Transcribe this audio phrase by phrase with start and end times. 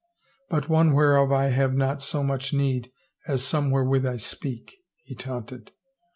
[0.49, 2.91] "But one whereof I have not so much need
[3.27, 5.73] as some wherewith I speak," he taunted.